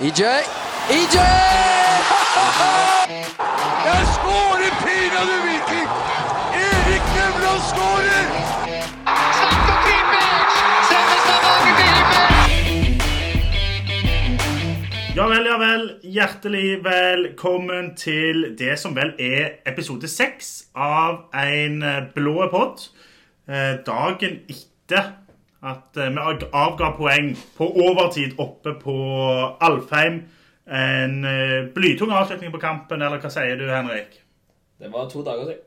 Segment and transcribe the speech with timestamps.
[0.00, 0.22] EJ.
[0.90, 1.16] EJ!
[3.88, 5.88] Jeg skårer pinadø Viking!
[6.64, 8.26] Erik Nevland skårer!
[9.38, 10.52] Slatko Tripic!
[10.88, 12.36] Sender Stavanger til himmels!
[15.16, 15.84] Ja vel, ja vel.
[16.04, 22.90] Hjertelig velkommen til det som vel er episode seks av en eh, blå pott.
[23.48, 25.25] Eh, Dagen etter
[25.66, 28.96] at eh, vi avga poeng på overtid oppe på
[29.66, 30.22] Alfheim.
[30.66, 34.20] En eh, blytung avslutning på kampen, eller hva sier du, Henrik?
[34.78, 35.62] Det var to dager siden.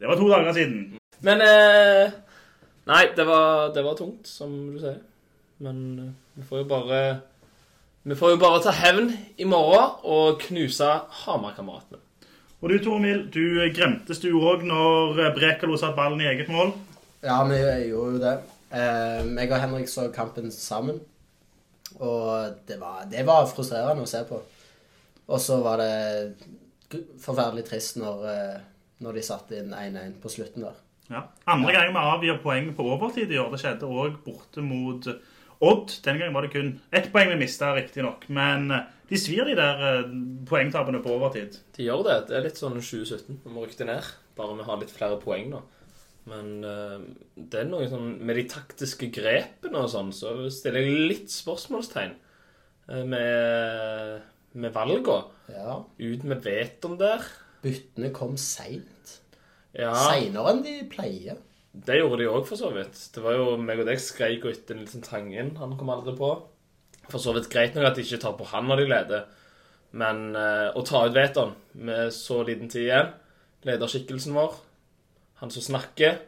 [0.00, 0.82] Det var to dager siden.
[1.20, 2.18] Men eh,
[2.90, 5.00] Nei, det var, det var tungt, som du sier.
[5.62, 7.00] Men eh, vi får jo bare
[8.02, 10.88] Vi får jo bare ta hevn i morgen og knuse
[11.24, 12.00] Hamar-kameratene.
[12.60, 16.72] Og du, Tormil, du gremtes du òg når Brekalo satte ballen i eget mål?
[17.24, 18.34] Ja, vi gjorde jo det.
[18.70, 21.00] Eh, jeg og Henrik så kampen sammen.
[21.98, 24.38] Og det var, det var frustrerende å se på.
[25.30, 26.46] Og så var det
[27.22, 28.62] forferdelig trist når, eh,
[29.04, 30.78] når de satte inn 1-1 på slutten der.
[31.10, 31.24] Ja.
[31.50, 33.50] Andre gang vi avgir poeng på overtid i år.
[33.52, 35.06] Det skjedde òg borte mot
[35.60, 35.92] Odd.
[36.04, 38.24] Den gangen var det kun ett poeng vi mista, riktignok.
[38.32, 40.14] Men eh, de svir, de der eh,
[40.48, 41.58] poengtapene på overtid.
[41.76, 42.16] De gjør det.
[42.30, 43.42] Det er litt sånn 2017.
[43.44, 44.08] Vi må rykke ned.
[44.38, 45.60] Bare vi har litt flere poeng nå.
[46.28, 46.96] Men eh,
[47.34, 52.12] det er noe sånn Med de taktiske grepene og sånn, så stiller jeg litt spørsmålstegn
[52.12, 54.26] eh, med,
[54.60, 55.20] med valga.
[55.50, 55.80] Ja.
[55.80, 57.24] Ut med vetoen der.
[57.64, 59.16] Byttene kom seint.
[59.76, 59.94] Ja.
[59.94, 61.40] Seinere enn de pleier.
[61.70, 62.98] Det gjorde de òg, for så vidt.
[63.14, 65.52] Det var jo meg og deg skreik jo etter Nilsen Tangen.
[65.60, 66.32] Han kom aldri på.
[67.10, 69.28] For så vidt greit nok at de ikke tar på han når de leder.
[70.00, 73.08] Men uh, å ta ut Veton med så liten tid igjen
[73.66, 74.54] Lederskikkelsen vår,
[75.40, 76.18] han som snakker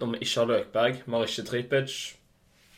[0.00, 1.94] Når vi ikke har Løkberg, vi har ikke Tripic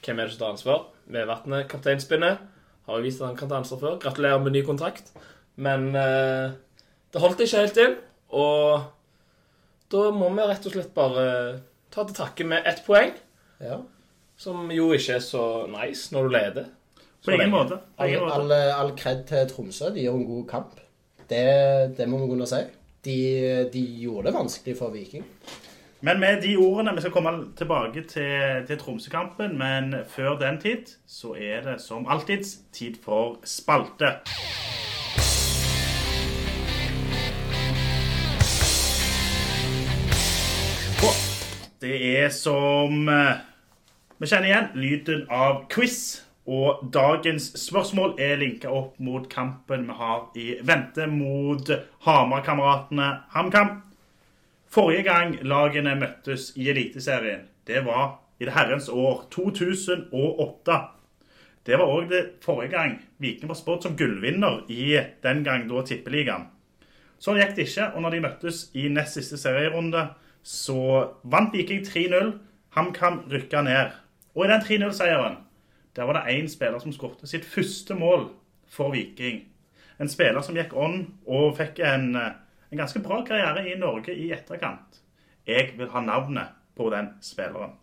[0.05, 0.85] Hvem er det som tar ansvar?
[1.11, 2.39] Vevatnet, kapteinspinnet.
[2.87, 3.97] Har jo vist at han kan ta ansvar før.
[4.01, 5.11] Gratulerer med ny kontrakt.
[5.57, 6.53] Men eh,
[7.13, 7.97] det holdt ikke helt inn.
[8.39, 8.85] Og
[9.91, 11.25] da må vi rett og slett bare
[11.91, 13.15] ta til takke med ett poeng,
[13.61, 13.81] Ja.
[14.39, 16.69] som jo ikke er så nice når du leder.
[17.25, 17.81] På ingen måte.
[17.99, 19.91] All, all, all kred til Tromsø.
[19.97, 20.79] De gjør en god kamp.
[21.29, 22.63] Det, det må vi kunne si.
[23.05, 25.25] De, de gjorde det vanskelig for Viking.
[26.01, 30.95] Men med de ordene Vi skal komme tilbake til, til Tromsø-kampen, men før den tid
[31.07, 34.13] så er det som alltid tid for spalte.
[41.03, 41.15] Og
[41.81, 43.35] det er som eh,
[44.19, 46.28] vi kjenner igjen, lyden av quiz.
[46.49, 51.69] Og dagens spørsmål er linka opp mot kampen vi har i vente mot
[52.07, 53.75] Hamar-kameratene HamKam.
[54.73, 60.79] Forrige gang lagene møttes i Eliteserien, det var i det herrens år 2008.
[61.69, 64.95] Det var òg det forrige gang Viking var spådd som gullvinner i
[65.25, 66.47] den gang da Tippeligaen.
[67.21, 70.07] Sånn gikk det ikke, og når de møttes i nest siste serierunde,
[70.41, 70.79] så
[71.29, 72.33] vant Viking 3-0.
[72.73, 73.93] HamKam rykka ned.
[74.33, 75.37] Og i den 3-0-seieren
[75.99, 78.29] der var det én spiller som skåret sitt første mål
[78.71, 79.41] for Viking.
[79.99, 82.39] En spiller som gikk on og fikk en, eh,
[82.71, 85.01] en ganske bra karriere i Norge i etterkant.
[85.47, 87.75] Jeg vil ha navnet på den spilleren.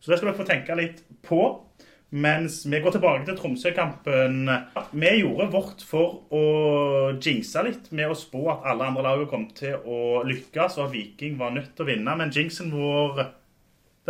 [0.00, 1.66] Så det skal dere få tenke litt på.
[2.10, 4.48] Mens vi går tilbake til Tromsø-kampen.
[4.90, 9.46] Vi gjorde vårt for å jinxe litt med å spå at alle andre lag kom
[9.54, 12.16] til å lykkes, og at Viking var nødt til å vinne.
[12.18, 13.22] Men jinxen vår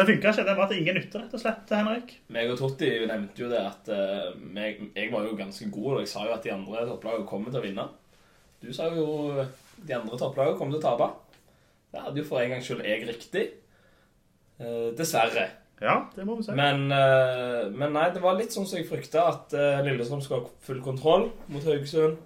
[0.01, 0.45] den funka ikke.
[0.49, 2.13] Den var til ingen nytte, rett og slett, Henrik.
[2.33, 6.01] Meg og Totti nevnte jo det at uh, meg, jeg var jo ganske god, og
[6.05, 7.87] jeg sa jo at de andre topplagene kommer til å vinne.
[8.61, 9.07] Du sa jo
[9.77, 11.11] de andre topplagene kommer til å tape.
[11.91, 13.47] Det hadde jo for en gangs skyld jeg riktig.
[14.61, 15.47] Uh, dessverre.
[15.81, 16.57] Ja, det må vi si.
[16.57, 19.57] Men, uh, men nei, det var litt sånn som jeg frykta, at
[19.87, 22.21] Lillestrøm skulle ha full kontroll mot Haugesund.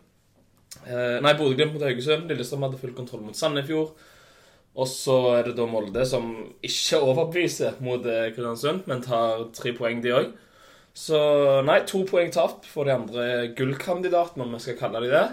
[0.84, 2.26] Nei, Bodø-Glimt mot Haugesund.
[2.30, 3.94] Lillestrøm hadde full kontroll mot Sandefjord.
[4.74, 6.32] Og så er det da Molde som
[6.64, 10.32] ikke overbeviser mot eh, Kristiansund, men tar tre poeng, de òg.
[10.94, 11.18] Så
[11.66, 13.26] nei, to poeng tapt for de andre
[13.58, 15.24] gullkandidatene, om vi skal kalle de det.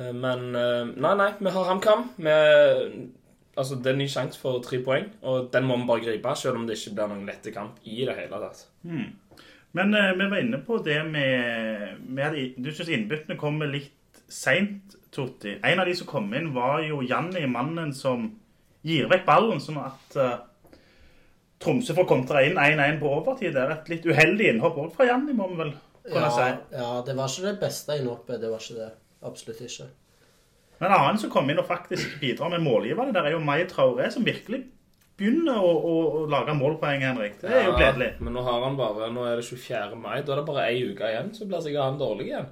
[0.00, 2.08] Eh, Men eh, nei, nei, vi har HamKam.
[3.56, 6.34] Altså, Det er en ny sjanse for tre poeng, og den må vi bare gripe,
[6.36, 8.66] selv om det ikke blir noen lette kamp i det hele tatt.
[9.76, 14.96] Men uh, vi var inne på det med, med Du syns innbyttene kommer litt seint,
[15.12, 15.54] Totti.
[15.64, 18.26] En av de som kom inn, var jo Janni, mannen som
[18.86, 20.36] gir vekk ballen, sånn at uh,
[21.62, 23.54] Tromsø får kontra inn 1-1 på overtid.
[23.56, 25.72] Det er et litt uheldig innhopp òg fra Janni, må vi vel
[26.06, 26.48] kunne Ja, si.
[26.76, 28.40] ja, det var ikke det beste innhoppet.
[28.42, 28.90] Det var ikke det.
[29.26, 29.88] Absolutt ikke.
[30.78, 33.64] Men en annen som kom inn og faktisk bidrar med målgiverne der, er jo May
[33.70, 34.66] Traoré, som virkelig
[35.16, 37.38] begynner å, å, å lage målpoeng, Henrik.
[37.40, 38.10] Det er jo gledelig.
[38.20, 39.96] Men nå har han bare Nå er det 24.
[39.96, 40.18] mai.
[40.20, 42.50] Da er det bare ei uke igjen, så blir sikkert han dårlig igjen.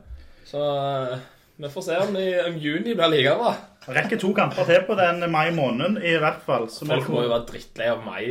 [0.48, 1.18] Så eh,
[1.56, 3.52] vi får se om, i, om juni blir like bra.
[3.94, 6.66] Rekker to kamper til på den mai måneden, i hvert fall.
[6.72, 8.22] Så Folk må jo være drittlei av mai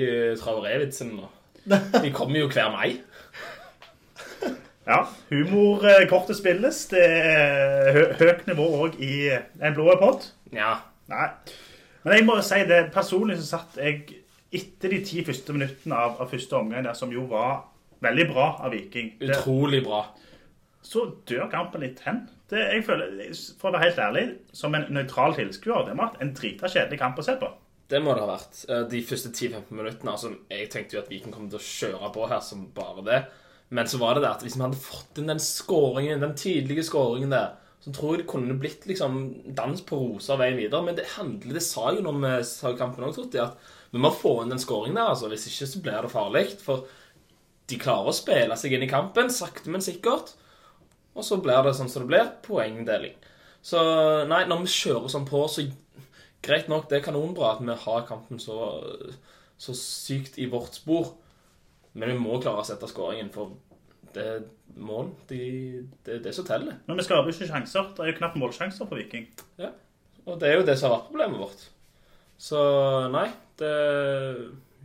[0.42, 1.30] Traoré-vitsen nå.
[2.04, 2.98] De kommer jo hver mai.
[4.84, 4.98] Ja,
[5.30, 6.82] humorkortet spilles.
[6.92, 10.34] Det er hø høyt nivå òg i en blå pott.
[10.52, 10.74] Ja.
[11.12, 11.30] Nei.
[12.04, 14.02] Men jeg må si det, personlig så satt jeg
[14.54, 17.62] etter de ti første minuttene av, av første omgang der, som jo var
[18.04, 19.14] veldig bra av Viking.
[19.24, 20.04] Utrolig bra.
[20.84, 22.26] så dør kampen litt hen.
[22.54, 23.20] Det, jeg føler,
[23.60, 27.00] For å være helt ærlig, som en nøytral tilskuer, det har vært en drita kjedelig
[27.02, 27.50] kamp å se på.
[27.92, 28.60] Det må det ha vært.
[28.70, 30.14] Eh, De første 10-15 minuttene.
[30.14, 33.20] Altså, jeg tenkte jo at Viken kom til å kjøre på her som bare det.
[33.74, 36.86] Men så var det det at hvis vi hadde fått inn den skåringen, den tidlige
[36.86, 39.16] skåringen der, så tror jeg det kunne blitt liksom
[39.58, 40.84] dans på roser veien videre.
[40.86, 42.14] Men det handler, det sa jo
[42.48, 43.58] sa i kampen òg, Totti, at
[43.92, 45.10] vi må få inn den skåringen der.
[45.12, 45.28] altså.
[45.32, 46.46] Hvis ikke så blir det farlig.
[46.64, 46.86] For
[47.68, 50.36] de klarer å spille seg inn i kampen, sakte, men sikkert.
[51.14, 52.32] Og så blir det sånn som det blir.
[52.46, 53.16] Poengdeling.
[53.64, 53.80] Så
[54.28, 55.64] nei, når vi kjører sånn på, så
[56.44, 58.58] greit nok, det er kanonbra at vi har kampen så,
[59.62, 61.14] så sykt i vårt spor.
[61.94, 63.54] Men vi må klare å sette skåringen, for
[64.16, 64.44] det er
[64.82, 65.12] mål.
[65.30, 65.40] De,
[66.06, 66.80] det er det som teller.
[66.88, 67.94] Men vi skaper jo ikke sjanser.
[67.94, 69.30] Det er jo knapt målsjanser for Viking.
[69.62, 69.70] Ja,
[70.26, 71.66] Og det er jo det som har vært problemet vårt.
[72.42, 72.60] Så
[73.14, 73.28] nei,
[73.62, 73.74] det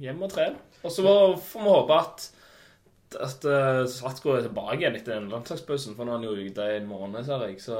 [0.03, 0.59] hjem og tren.
[0.85, 2.29] Og så får vi håpe at
[3.17, 3.45] at
[3.89, 6.89] Slatko er tilbake igjen etter den landslagspausen, for nå er han jo ute i en
[6.91, 7.61] måned, ser jeg.
[7.65, 7.79] Så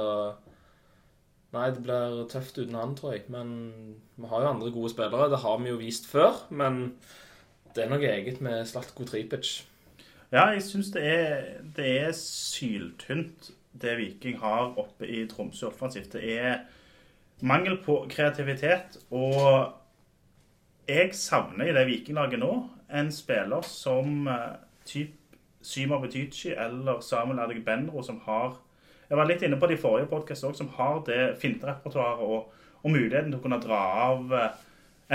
[1.53, 3.25] nei, det blir tøft uten han, tror jeg.
[3.33, 3.51] Men
[4.17, 5.29] vi har jo andre gode spillere.
[5.31, 6.43] Det har vi jo vist før.
[6.49, 6.95] Men
[7.75, 9.59] det er noe eget med Slatko Tripic.
[10.29, 11.09] Ja, jeg syns det,
[11.77, 13.49] det er syltynt,
[13.81, 16.13] det Viking har oppe i Tromsø offensivt.
[16.13, 16.59] Det er
[17.41, 19.73] mangel på kreativitet, og
[20.89, 22.51] jeg savner i det Vikinglaget nå
[22.99, 24.57] en spiller som eh,
[24.89, 25.18] typ
[25.69, 28.57] Syma Butichi eller Samuel Adegbenro, som har
[29.09, 32.51] Jeg var litt inne på det i forrige podkast òg, som har det finterepertoaret og,
[32.83, 34.51] og muligheten til å kunne dra av eh,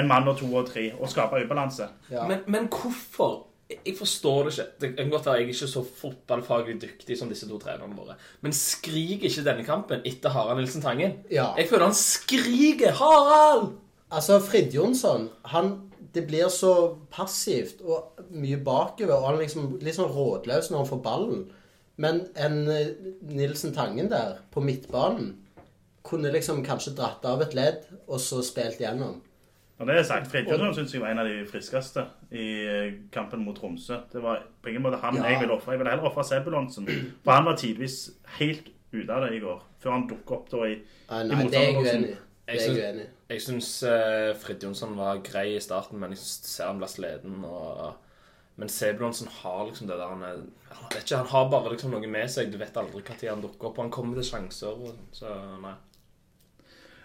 [0.01, 1.87] en mann og to og tre og skape ubalanse.
[2.11, 2.25] Ja.
[2.27, 3.45] Men, men hvorfor?
[3.71, 4.67] Jeg forstår det ikke.
[4.81, 8.19] Det kan godt være jeg er ikke så fotballfaglig dyktig som disse to trenerne våre.
[8.45, 11.17] Men skriker ikke denne kampen etter Harald Nilsen Tangen?
[11.31, 11.53] Ja.
[11.57, 13.73] Jeg føler han skriker 'Harald!'
[14.11, 15.71] Altså, Fridtjonsson, han
[16.15, 16.73] Det blir så
[17.11, 21.45] passivt og mye bakover, og han liksom litt sånn rådløs når han får ballen.
[21.97, 22.89] Men en eh,
[23.31, 25.33] Nilsen Tangen der, på midtbanen,
[26.05, 29.21] kunne liksom kanskje dratt av et ledd, og så spilt gjennom.
[29.79, 33.41] Når det er sagt, Fridtjonsson syns jeg var en av de friskeste i eh, kampen
[33.43, 33.97] mot Tromsø.
[34.13, 35.33] Det var på ingen måte han Ja.
[35.33, 35.73] jeg ville ofre.
[35.75, 36.87] Jeg ville heller ofre Sebulonsen.
[37.25, 37.97] For han var tidvis
[38.39, 40.77] helt ute av det i går, før han dukket opp da i,
[41.11, 42.05] Nei, i nei, jeg motstanderboksen.
[42.05, 42.15] i.
[42.47, 43.09] Det er jeg uenig i.
[43.35, 47.41] Jeg syns uh, Fridtjonsson var grei i starten, men jeg synes ser han blir sliten.
[47.49, 47.97] Og,
[48.61, 50.45] men Sebulonsen har liksom det der han er
[50.75, 52.53] han, vet ikke, han har bare liksom noe med seg.
[52.53, 53.79] Du vet aldri når han dukker opp.
[53.79, 54.87] og Han kommer til sjanser.
[55.15, 55.75] Så nei.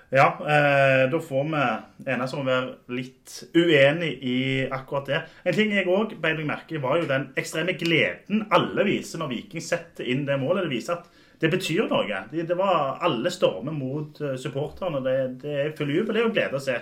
[0.09, 1.65] Ja, eh, da får vi
[2.09, 5.19] enes om å være litt uenig i akkurat det.
[5.45, 9.21] En ting jeg òg beit meg merke i, var jo den ekstreme gleden alle viser
[9.21, 10.65] når Viking setter inn det målet.
[10.65, 12.23] Det viser at det betyr noe.
[12.31, 15.01] Det, det var Alle stormer mot eh, supporterne.
[15.05, 16.15] Det, det er full jubel.
[16.15, 16.77] Det er jo glede å se.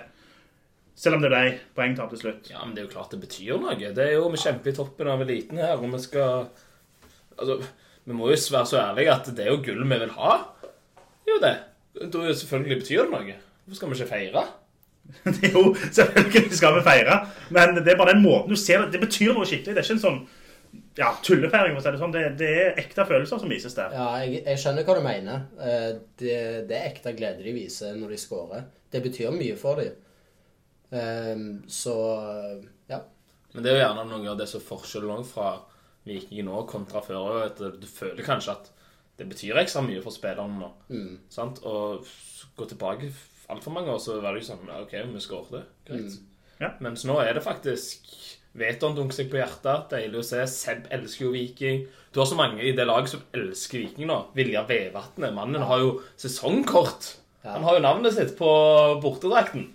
[0.98, 1.42] Selv om det ble
[1.78, 2.48] poengtap til slutt.
[2.50, 3.76] Ja, men det er jo klart det betyr noe.
[3.78, 6.48] Det er jo Vi kjemper i toppen av eliten her, og vi skal
[7.38, 7.60] Altså,
[8.08, 10.32] vi må jo være så ærlige at det er jo gull vi vil ha.
[11.28, 11.52] Jo, det.
[12.00, 13.36] Da er selvfølgelig betyr det noe.
[13.68, 14.42] Hvorfor skal vi ikke feire?
[15.28, 17.14] Er jo selvfølgelig skal vi feire,
[17.54, 18.96] men det er bare den måten du ser det.
[18.96, 19.76] Det betyr noe skikkelig.
[19.76, 20.18] Det er ikke en sånn
[20.98, 22.12] ja, tullefeiring, for å si det sånn.
[22.14, 23.94] Det, det er ekte følelser som vises der.
[23.94, 25.46] Ja, jeg, jeg skjønner hva du mener.
[25.62, 25.88] Eh,
[26.18, 26.38] Det,
[26.68, 28.64] det er ekte glede de viser når de scorer.
[28.90, 29.94] Det betyr mye for dem.
[30.90, 31.94] Ehm, Så
[32.88, 33.02] ja.
[33.54, 35.52] Men det er jo gjerne noe av det som er forskjellen fra
[36.08, 37.42] Viking nå kontra før.
[37.46, 38.70] At du føler kanskje at
[39.18, 40.68] det betyr ekstra mye for spillerne nå.
[41.32, 41.62] Sant?
[41.66, 42.06] Og
[42.56, 43.10] gå tilbake
[43.48, 45.70] altfor mange år, så var det jo sånn OK, vi skåret.
[45.88, 46.18] Greit.
[46.60, 46.72] Ja.
[46.84, 48.08] Mens nå er det faktisk
[48.60, 49.88] Veton dunker seg på hjertet.
[49.92, 50.42] Deilig å se.
[50.50, 51.86] Seb elsker jo Viking.
[52.12, 54.20] Du har så mange i det laget som elsker Viking nå.
[54.36, 55.34] Vilja Vevatnet.
[55.36, 57.14] Mannen har jo sesongkort.
[57.46, 58.48] Han har jo navnet sitt på
[59.02, 59.68] bortedrakten.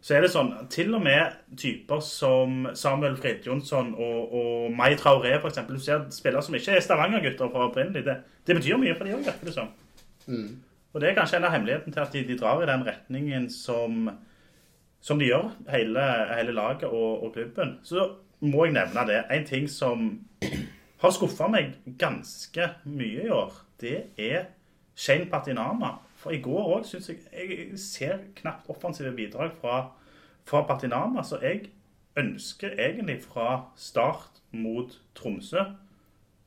[0.00, 5.34] Så er det sånn, til og med typer som Samuel Fridtjonsson og, og Mai Traoré,
[5.42, 5.76] for eksempel.
[5.76, 8.04] Du ser spillere som ikke er Stavanger-gutter fra opprinnelig.
[8.06, 8.14] Det,
[8.46, 9.74] det betyr mye for de òg, virker det som.
[10.94, 13.50] Og det er kanskje en av hemmeligheten til at de, de drar i den retningen
[13.52, 14.08] som,
[15.00, 16.04] som de gjør, hele,
[16.36, 17.78] hele laget og, og klubben.
[17.82, 18.08] Så
[18.40, 19.22] må jeg nevne det.
[19.30, 20.08] En ting som
[20.98, 24.50] har skuffa meg ganske mye i år, det er
[24.98, 25.98] Shane Patinama.
[26.18, 29.90] For i går òg syns jeg Jeg ser knapt offensive bidrag fra,
[30.44, 31.68] fra Patinama, så jeg
[32.16, 35.62] ønsker egentlig fra start mot Tromsø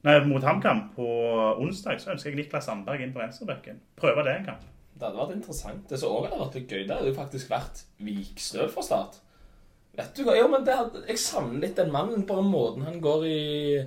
[0.01, 1.07] Nei, mot HamKam på
[1.61, 3.77] onsdag, så ønsker jeg Niklas Sandberg inn på venstrebekken.
[4.01, 4.63] Prøve det en gang.
[5.01, 5.85] Det hadde vært interessant.
[5.89, 9.15] Det som også hadde vært litt gøy, det hadde jo faktisk vært Vikstøl fra start.
[9.97, 10.35] Vet du hva?
[10.37, 12.27] Jo, men det hadde, Jeg savner litt den mannen.
[12.29, 13.81] Bare måten han går, i,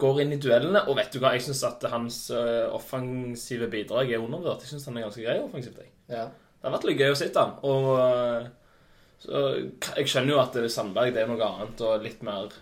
[0.00, 0.86] går inn i duellene.
[0.88, 1.34] Og vet du hva?
[1.36, 4.64] Jeg syns at hans uh, offensive bidrag er undervurdert.
[4.64, 5.84] Jeg syns han er ganske grei offensivt.
[5.84, 5.92] jeg.
[6.08, 6.26] Ja.
[6.32, 7.56] Det har vært litt gøy å sitte han.
[7.68, 8.46] Og eh,
[9.20, 9.40] så,
[10.00, 12.54] jeg skjønner jo at det er Sandberg det er noe annet og litt mer,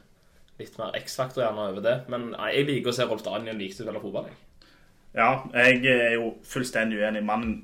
[0.59, 2.01] litt mer X-faktor gjerne over det.
[2.11, 4.27] Men nei, jeg liker å se Rolf Daniel Vikstøl spille fotball.
[4.27, 4.41] Jeg.
[5.15, 7.23] Ja, jeg er jo fullstendig uenig.
[7.29, 7.61] Mannen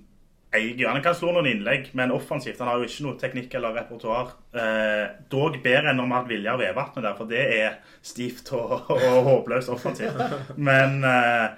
[0.55, 3.75] eier Han kan slå noen innlegg, men offensivt Han har jo ikke noe teknikk eller
[3.77, 4.35] repertoar.
[4.57, 8.93] Eh, dog bedre enn om han hatt Viljar Vevatnet der, for det er stivt og,
[8.95, 10.23] og håpløst offensivt.
[10.71, 11.49] Men eh,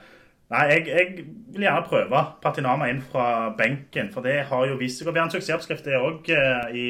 [0.50, 4.98] Nei, jeg, jeg vil gjerne prøve Patinama inn fra benken, for det har jo vist
[4.98, 6.86] seg å være en suksessoppskrift, det òg, eh, i,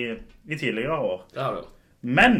[0.49, 1.27] i tidligere år.
[1.35, 1.67] Det har du.
[2.01, 2.39] Men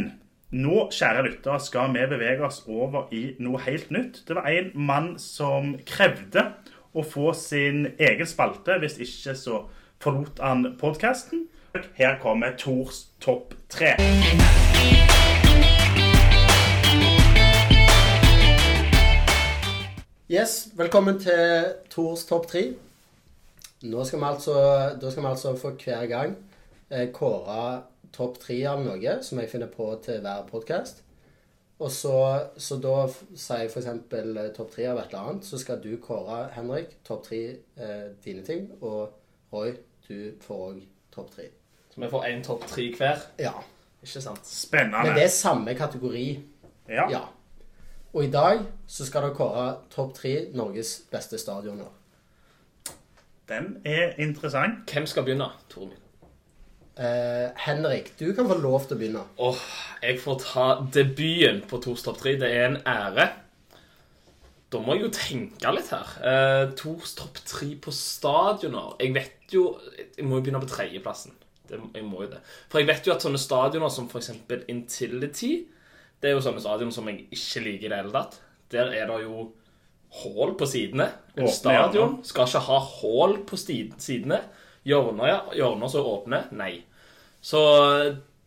[0.57, 4.23] nå, kjære lyttere, skal vi bevege oss over i noe helt nytt.
[4.27, 6.47] Det var en mann som krevde
[6.93, 8.79] å få sin egen spalte.
[8.83, 9.63] Hvis ikke så
[10.03, 11.47] forlot han podkasten.
[11.95, 13.95] Her kommer Tors topp tre.
[20.31, 22.65] Yes, velkommen til Tors topp tre.
[23.83, 24.57] Nå skal vi altså,
[25.01, 26.35] da skal vi altså for hver gang
[26.91, 27.81] eh, kåre
[28.13, 31.05] topp tre av noe som jeg finner på til hver podkast.
[31.81, 32.15] Og så,
[32.61, 33.87] så da sier f.eks.
[33.89, 35.47] Eh, topp tre av et eller annet.
[35.49, 37.41] Så skal du kåre, Henrik, topp tre
[37.81, 38.67] eh, dine ting.
[38.85, 39.09] Og
[39.53, 39.73] Roy,
[40.09, 40.83] du får òg
[41.15, 41.49] topp tre.
[41.91, 43.25] Så vi får én topp tre hver.
[43.41, 43.55] Ja.
[44.05, 44.45] Ikke sant?
[44.47, 45.07] Spennende.
[45.09, 46.27] Men det er samme kategori.
[46.89, 47.09] Ja.
[47.11, 47.25] Ja.
[48.13, 48.61] Og i dag
[48.91, 51.89] så skal dere kåre topp tre Norges beste stadioner.
[53.49, 54.85] Den er interessant.
[54.91, 55.97] Hvem skal begynne, Tore?
[57.01, 59.23] Eh, Henrik, du kan få lov til å begynne.
[59.41, 59.61] Åh,
[60.05, 62.35] jeg får ta debuten på Tors topp tre.
[62.41, 63.31] Det er en ære.
[64.71, 66.11] Da må jeg jo tenke litt her.
[66.21, 68.93] Uh, Tors topp tre på stadioner.
[69.01, 69.65] Jeg vet jo
[69.97, 71.33] Jeg må jo begynne på tredjeplassen.
[71.71, 72.43] Det, jeg må jo det.
[72.69, 74.31] For jeg vet jo at sånne stadioner som f.eks.
[74.71, 75.51] Intility
[76.21, 78.39] Det er jo sånne stadioner som jeg ikke liker i det hele tatt.
[78.71, 79.49] Der er det jo
[80.21, 81.09] hull på sidene.
[81.33, 84.43] En Åpne stadion skal ikke ha hull på sidene.
[84.85, 85.41] Hjørner, ja.
[85.57, 86.53] Hjørner som åpner?
[86.55, 86.75] Nei.
[87.41, 87.61] Så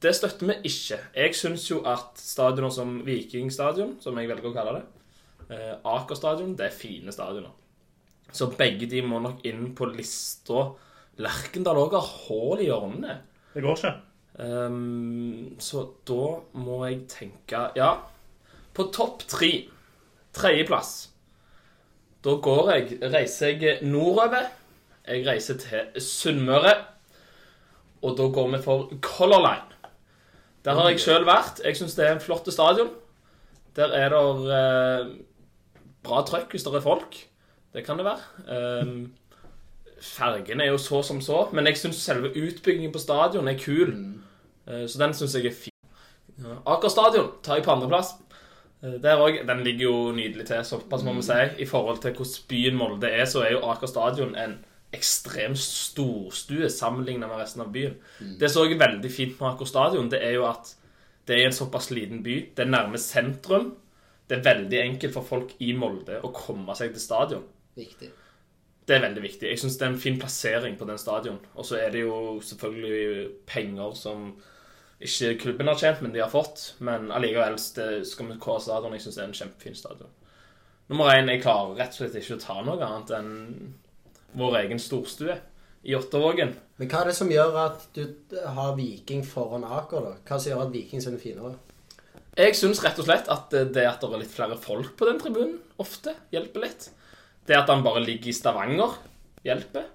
[0.03, 0.99] det støtter vi ikke.
[1.15, 4.85] Jeg syns jo at stadioner som Vikingstadion, som jeg velger å kalle det,
[5.49, 7.51] eh, Aker stadion, det er fine stadioner.
[8.33, 10.71] Så begge de må nok inn på lista.
[11.21, 13.19] Lerkendal òg har hull i hjørnene.
[13.53, 13.93] Det går ikke.
[14.33, 16.23] Um, så da
[16.57, 17.91] må jeg tenke Ja,
[18.73, 19.51] på topp tre,
[20.33, 21.11] tredjeplass,
[22.25, 24.47] da går jeg Reiser jeg nordover.
[25.05, 26.73] Jeg reiser til Sunnmøre.
[28.03, 29.73] Og da går vi for Color Line.
[30.65, 31.61] Der har jeg sjøl vært.
[31.63, 32.91] Jeg syns det er en flott stadion.
[33.75, 35.13] Der er det eh,
[36.05, 37.17] bra trøkk hvis det er folk.
[37.73, 38.83] Det kan det være.
[38.83, 39.13] Um,
[40.03, 43.95] Fergene er jo så som så, men jeg syns selve utbyggingen på stadion er kul.
[44.67, 45.71] Uh, Så den syns jeg er fin.
[46.43, 48.13] Ja, Aker stadion tar jeg på andreplass.
[48.83, 49.41] Uh, Der òg.
[49.47, 51.39] Den ligger jo nydelig til, såpass må vi si.
[51.65, 54.59] I forhold til hvordan byen Molde er, så er jo Aker stadion en
[54.93, 57.95] ekstremt storstue sammenlignet med resten av byen.
[58.39, 60.75] Det som òg er veldig fint med Aker stadion, det er jo at
[61.27, 62.35] det er en såpass liten by.
[62.55, 63.73] Det er nærme sentrum.
[64.27, 67.43] Det er veldig enkelt for folk i Molde å komme seg til stadion.
[67.75, 68.09] Viktig.
[68.83, 69.47] Det er veldig viktig.
[69.47, 71.39] Jeg syns det er en fin plassering på den stadion.
[71.55, 74.33] Og så er det jo selvfølgelig penger som
[75.03, 76.73] ikke klubben har tjent, men de har fått.
[76.83, 78.95] Men allikevel det skal vi kåre stadion.
[78.95, 80.11] Jeg syns det er en kjempefin stadion.
[80.91, 83.31] Nummer én Jeg klarer rett og slett ikke å ta noe annet enn
[84.37, 85.35] vår egen storstue
[85.83, 86.53] i Ottavågen.
[86.79, 88.03] Men hva er det som gjør at du
[88.55, 90.13] har Viking foran Aker, da?
[90.25, 91.55] Hva som gjør at Viking er finere?
[92.33, 95.19] Jeg syns rett og slett at det at det er litt flere folk på den
[95.21, 96.87] tribunen, ofte hjelper litt.
[97.45, 98.95] Det at han bare ligger i Stavanger,
[99.45, 99.85] hjelper.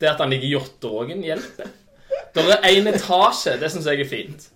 [0.00, 1.68] Det at han ligger i Jåttågen, hjelper.
[2.32, 4.46] Det er én etasje, det syns jeg er fint.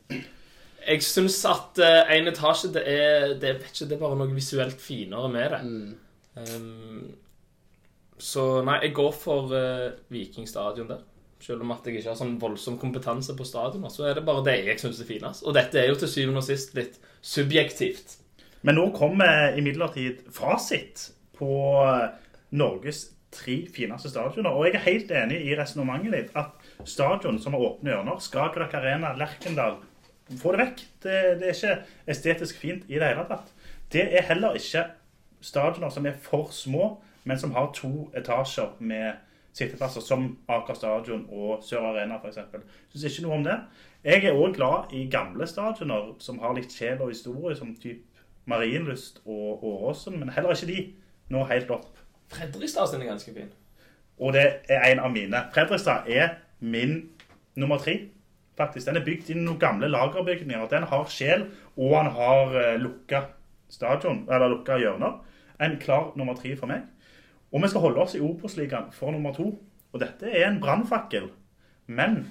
[0.84, 1.80] Jeg syns at
[2.14, 5.60] én etasje, det er, det, er, ikke, det er bare noe visuelt finere med det.
[6.54, 7.04] Um,
[8.20, 11.02] så nei, jeg går for uh, Viking stadion der.
[11.42, 14.44] Selv om at jeg ikke har sånn voldsom kompetanse på stadioner, så er det bare
[14.46, 15.44] det jeg syns er finest.
[15.44, 18.16] Og dette er jo til syvende og sist litt subjektivt.
[18.64, 21.58] Men nå kommer imidlertid fasit på
[22.56, 24.54] Norges tre fineste stadioner.
[24.54, 28.78] Og jeg er helt enig i resonnementet ditt at stadion som har åpne hjørner, Skagerrak
[28.78, 29.82] Arena, Lerkendal
[30.40, 30.78] Få det vekk.
[31.04, 33.50] Det, det er ikke estetisk fint i det hele tatt.
[33.92, 34.86] Det er heller ikke
[35.44, 39.12] stadioner som er for små, men som har to etasjer med
[39.54, 42.40] sitteplasser, som Aker stadion og Sør Arena f.eks.
[42.92, 43.58] Syns ikke noe om det.
[44.04, 48.02] Jeg er òg glad i gamle stadioner som har litt sjel og historie, som typ
[48.50, 50.80] Marienlyst og Åråsen, men heller ikke de
[51.32, 51.92] nå helt opp.
[52.34, 53.52] Fredrikstad er ganske fin.
[54.18, 55.46] Og det er en av mine.
[55.54, 57.10] Fredrikstad er min
[57.54, 58.08] nummer tre.
[58.56, 58.86] faktisk.
[58.86, 60.68] Den er bygd i noen gamle lagerbygninger.
[60.70, 63.24] Den har sjel, og han har uh, lukka
[63.68, 65.24] stadion, eller lukka hjørner.
[65.60, 66.84] En klar nummer tre for meg.
[67.54, 69.52] Og vi skal holde oss i Obos-ligaen for nummer to.
[69.94, 71.28] Og dette er en brannfakkel.
[71.86, 72.24] Men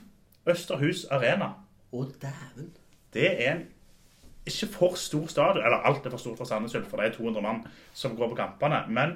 [0.50, 1.54] Østerhus Arena,
[1.94, 2.74] Å, dæven.
[3.14, 3.62] det er en
[4.46, 5.64] ikke for stor stadion.
[5.64, 7.62] Eller alt er for stort for Sandnes Ulf, for det er 200 mann
[7.94, 8.84] som går på kampene.
[8.90, 9.16] Men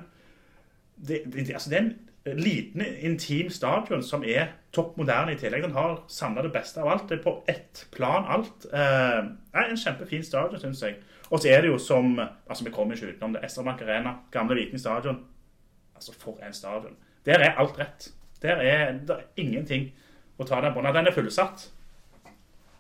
[0.96, 1.84] det, det, altså det er
[2.32, 5.64] en liten, intim stadion som er topp moderne i tillegg.
[5.68, 7.10] Den har samla det beste av alt.
[7.10, 8.68] Det er på ett plan alt.
[8.72, 9.24] Eh,
[9.64, 11.02] en kjempefin stadion, syns jeg.
[11.28, 13.50] Og så er det jo som altså Vi kommer ikke utenom det.
[13.52, 15.26] SR-Bank Arena, gamle Viking stadion.
[15.98, 16.98] Altså, for en stadion.
[17.25, 18.12] Der er alt rett.
[18.42, 19.89] Der er, der er ingenting
[20.38, 20.84] å ta den på.
[20.86, 21.72] Når den er fullsatt,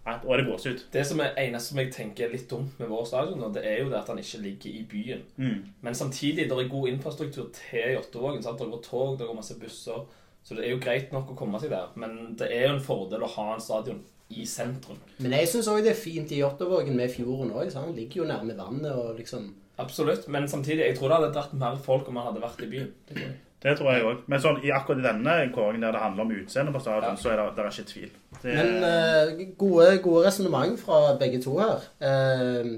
[0.07, 0.83] Og det går det ut.
[0.93, 3.81] Det som er eneste som jeg tenker er litt dumt med vår stadion, det er
[3.81, 5.23] jo det at han ikke ligger i byen.
[5.35, 5.65] Mm.
[5.83, 8.39] Men samtidig det er god infrastruktur til Jåttåvågen.
[8.39, 10.05] Det går tog, det går masse busser.
[10.43, 11.91] Så det er jo greit nok å komme seg der.
[11.99, 13.99] Men det er jo en fordel å ha en stadion
[14.31, 14.99] i sentrum.
[15.19, 17.73] Men jeg syns òg det er fint i Jåttåvågen med fjorden òg.
[17.75, 20.27] Han ligger jo nærme vannet og liksom Absolutt.
[20.33, 22.87] Men samtidig, jeg tror det hadde dratt mer folk om man hadde vært i byen.
[23.07, 23.35] Det tror jeg.
[23.65, 24.17] Det tror jeg òg.
[24.29, 27.21] Men sånn, i akkurat i denne kåringen der det handler om utseendet på stadion, Ja.
[27.21, 28.11] så er det, det er ikke tvil.
[28.41, 31.81] Det, Men uh, gode, gode resonnement fra begge to her.
[32.01, 32.77] Uh,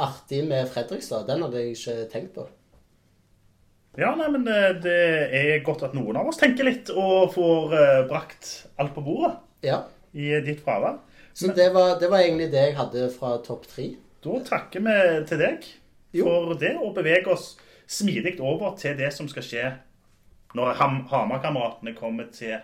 [0.00, 1.26] artig med Fredrikstad.
[1.28, 2.46] Den hadde jeg ikke tenkt på.
[3.98, 4.96] Ja, nei, men det, det
[5.34, 9.32] er godt at noen av oss tenker litt og får uh, brakt alt på bordet
[9.66, 9.82] Ja.
[10.14, 11.00] i ditt fravær.
[11.36, 13.90] Så det var, det var egentlig det jeg hadde fra topp tre.
[14.24, 14.96] Da takker vi
[15.28, 15.66] til deg
[16.12, 16.24] Jo.
[16.26, 17.54] for det, og beveger oss
[17.90, 19.66] smidig over til det som skal skje
[20.54, 22.56] når Ham Hamar-kameratene kommer til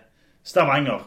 [0.43, 1.05] Stavanger.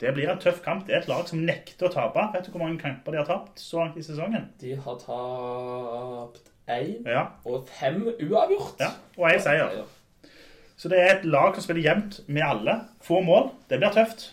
[0.00, 0.86] Det blir en tøff kamp.
[0.86, 2.22] Det er et lag som nekter å tape.
[2.34, 4.48] Vet du hvor mange kamper de har tapt så langt i sesongen?
[4.60, 8.78] De har tapt én Ja, og fem uavgjort.
[8.80, 8.88] ja.
[9.18, 9.82] og én seier.
[10.76, 12.78] Så det er et lag som spiller jevnt med alle.
[13.02, 13.50] Få mål.
[13.70, 14.32] Det blir tøft.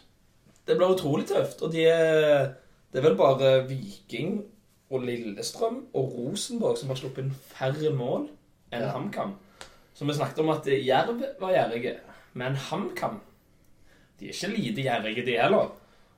[0.65, 1.61] Det blir utrolig tøft.
[1.61, 2.53] Og de er,
[2.93, 4.39] det er vel bare Viking
[4.89, 8.27] og Lillestrøm og Rosenborg som har sluppet inn færre mål
[8.73, 8.91] enn Ja.
[8.93, 9.35] HamKam.
[9.93, 11.97] Så vi snakket om at Jerv var gjerrige,
[12.33, 13.19] men HamKam
[14.19, 15.75] de er ikke lite gjerrige, de heller.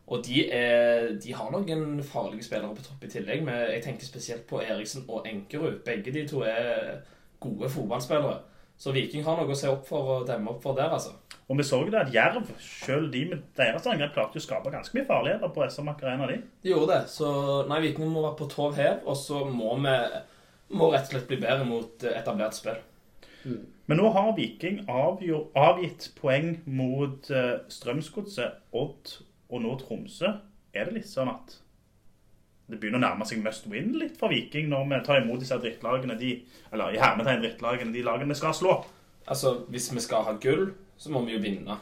[0.08, 3.44] Og de, er, de har noen farlige spillere på topp i tillegg.
[3.46, 5.84] Men jeg tenker spesielt på Eriksen og Enkerud.
[5.86, 6.98] Begge de to er
[7.40, 8.40] gode fotballspillere.
[8.82, 11.14] Så Viking har noe å se opp for og demme opp for der, altså.
[11.52, 14.96] Og vi så det at Jerv, selv de med deres angrep, klarte å skape ganske
[14.96, 16.30] mye farligheter på SR Macarena.
[16.30, 16.38] De.
[16.64, 17.02] De gjorde det.
[17.12, 17.30] Så
[17.70, 19.96] nei, Viking må være på tov hev, og så må vi
[20.72, 22.80] må rett og slett bli bedre mot eh, etablert spill.
[23.90, 29.18] Men nå har Viking avgitt poeng mot uh, Strømsgodset, Odd
[29.52, 30.38] og nå Tromsø.
[30.72, 31.58] Er det litt sånn at
[32.70, 35.58] det begynner å nærme seg must win litt for Viking når vi tar imot disse
[35.60, 36.34] drittlagene, de,
[36.72, 38.78] eller i hermetegn drittlagene, de lagene vi skal slå?
[39.28, 41.78] Altså, Hvis vi skal ha gull, så må vi jo vinne.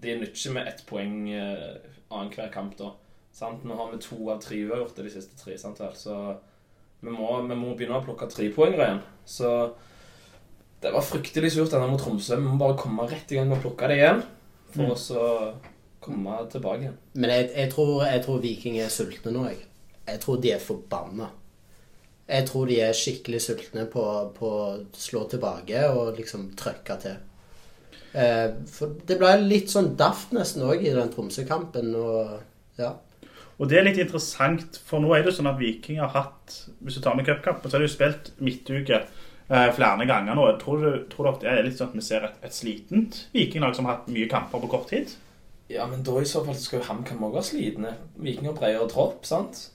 [0.00, 1.76] Det nytter ikke med ett poeng eh,
[2.10, 2.92] annenhver kamp da.
[3.34, 3.64] Sant?
[3.66, 5.56] Nå har vi to av tre uavgjorte de siste tre.
[5.58, 5.92] sant vel?
[5.98, 6.14] Så
[7.02, 9.02] vi må, vi må begynne å plukke trepoengere igjen.
[9.26, 9.50] Så
[10.84, 12.36] det var fryktelig surt denne mot Tromsø.
[12.40, 14.22] Vi må bare komme rett i gang med å plukke det igjen.
[14.74, 14.90] For Mm.
[14.90, 15.54] å så
[16.00, 16.96] komme tilbake igjen.
[17.14, 19.62] Men jeg, jeg, tror, jeg tror Viking er sultne nå, jeg.
[20.06, 21.30] Jeg tror de er forbanna.
[22.24, 24.02] Jeg tror de er skikkelig sultne på,
[24.36, 27.18] på å slå tilbake og liksom trøkke til.
[28.14, 31.92] Eh, for det ble litt sånn daft nesten òg i den Tromsø-kampen.
[31.98, 32.94] og ja.
[33.58, 36.96] Og det er litt interessant, for nå er det sånn at Viking har hatt Hvis
[36.98, 40.48] du tar med cupkampen, så har de jo spilt midtuke eh, flere ganger nå.
[40.62, 43.76] Tror, du, tror dere det er litt sånn at vi ser et, et slitent Vikinglag
[43.76, 45.12] som har hatt mye kamper på kort tid?
[45.72, 47.94] Ja, men da i så fall så skal jo HamKam òg være slitne.
[48.20, 49.68] Viking har bredere tropp, sant?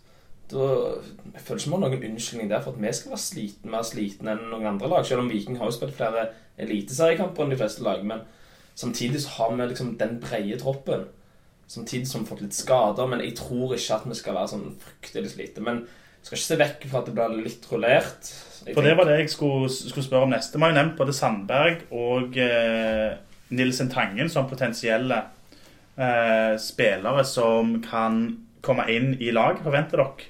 [0.49, 0.65] Da,
[1.37, 4.47] ikke vi har noen unnskyldning der for at vi skal være sliten, mer slitne enn
[4.49, 5.05] noen andre lag.
[5.05, 8.01] Selv om Viking har jo spilt flere eliteseriekamper enn de fleste lag.
[8.05, 8.25] Men
[8.79, 11.05] samtidig så har vi liksom den brede troppen.
[11.69, 13.09] Samtidig som vi har fått litt skader.
[13.11, 15.65] Men jeg tror ikke at vi skal være sånn fryktelig slite.
[15.65, 18.33] Men jeg skal ikke se vekk fra at det blir litt rullert.
[18.65, 20.57] Jeg For det var det jeg skulle, skulle spørre om neste.
[20.57, 23.13] Vi har jo nevnt både Sandberg og eh,
[23.53, 25.21] Nilsen Tangen som potensielle
[25.95, 28.19] eh, spillere som kan
[28.65, 29.61] komme inn i lag.
[29.63, 30.27] Forventer dere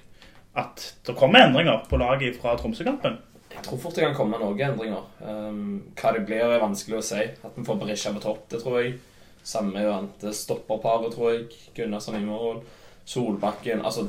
[0.59, 3.19] at det kommer endringer på laget fra Tromsø-kampen?
[3.49, 5.05] Jeg tror fort det kan komme noen endringer.
[5.19, 7.23] Um, hva det blir, er vanskelig å si.
[7.43, 8.99] At vi får Berisha på topp, det tror jeg.
[9.43, 11.47] Samme gjør det stopperparet, tror jeg.
[11.75, 12.61] Gunnarsson i mål.
[13.09, 14.05] Solbakken Altså,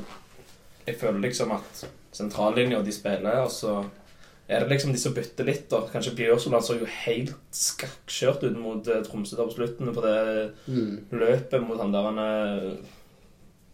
[0.85, 1.83] jeg føler liksom at
[2.13, 3.79] sentrallinja de spiller, og så
[4.51, 5.81] er det liksom de som bytter litt, da?
[5.91, 10.17] Kanskje Bjørsoland så jo helt skakkjørt ut mot eh, Tromsø da på slutten på det
[11.15, 12.19] løpet mot han der han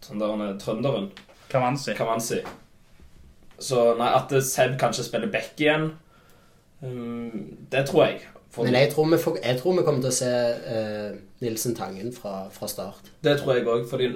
[0.08, 1.10] Han der er trønderen.
[1.50, 1.94] Kavansi.
[1.98, 2.42] Kamanzi.
[3.58, 5.92] Så nei, at Seb kanskje spiller back igjen,
[6.82, 8.20] um, det tror jeg.
[8.54, 11.74] For Men jeg tror vi, får, jeg tror vi kommer til å se uh, Nilsen
[11.76, 13.10] Tangen fra, fra start.
[13.24, 14.08] Det tror jeg òg, fordi